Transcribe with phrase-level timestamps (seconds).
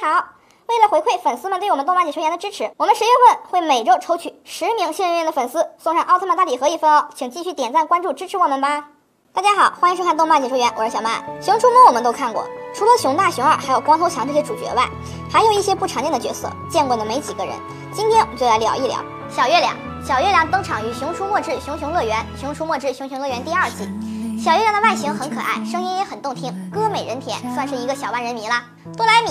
[0.00, 0.24] 好！
[0.66, 8.86] 为了回馈粉丝们对我们动漫解说员的支持，我们十月份会每周抽取十名幸运的粉丝，送上奥特曼大礼盒一份哦，请继续点赞关注支持我们吧。
[9.34, 11.22] 大家好，欢迎收看动漫解说员，我是小曼。
[11.42, 14.88] 熊出没我们都看过，除了熊大、熊二，还有光头强这些主角外，
[15.30, 17.54] 还有一些不常见的角色，见过的没几个人。
[17.92, 19.76] 今天我们就来聊一聊小月亮。
[20.02, 23.86] 小月亮登场于《熊出没之熊熊乐园》《熊出没之熊熊乐园》第二季。
[24.42, 28.64] 小月亮的外形很可爱，声音也很动听，歌美人甜，算是一个小万人迷啦。
[28.96, 29.28] 多来米，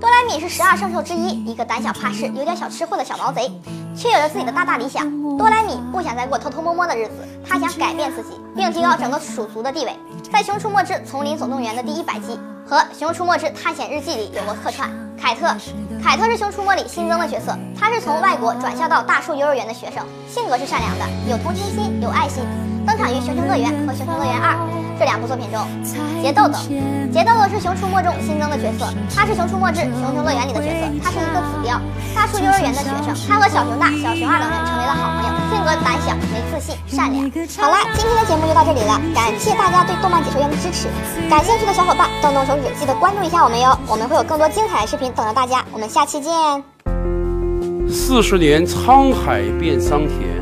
[0.00, 3.52] 多莱米是十二圣兽之一，一个胆小怕事、有点小吃货的小毛贼，
[3.94, 5.06] 却有着自己的大大理想。
[5.36, 7.12] 多莱米不想再过偷偷摸摸的日子，
[7.46, 9.96] 他想改变自己，并提高整个鼠族的地位。
[10.32, 14.88] 在《熊出没之丛林总动员》的第一百集和《熊出没之探险日记》里有过客串。
[15.20, 15.54] 凯特，
[16.02, 22.42] 凯特是《熊出没》里新增的角色，他是从外国转校到大树幼儿园的学生，性格是善良的，有同情心，有爱心。
[22.86, 24.56] 登场于《熊熊乐园》和《熊熊乐园二》
[24.98, 25.60] 这两部作品中。
[26.22, 26.56] 杰豆豆，
[27.12, 31.76] 杰豆豆是《熊出没》中新增的角色，他是《熊出没之熊熊乐园》里的角色，他是一个子雕，
[32.16, 33.12] 大树幼儿园的学生。
[33.28, 35.09] 他和小熊大、小熊二等人成为了好
[35.76, 37.30] 胆小、没自信、善良。
[37.58, 40.88] 好了，今天的节目就到这里了，感谢大家对动漫解说员的支持。
[41.28, 45.64] 感兴趣的小伙伴动动手指，记得关注一下我们哟，我们会有更多精彩的视频等着大家。
[45.72, 46.32] 我们下期见。
[47.88, 50.40] 四十年沧海变桑田。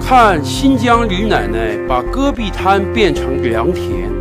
[0.00, 4.19] 看新疆李奶奶把戈壁滩变成良田。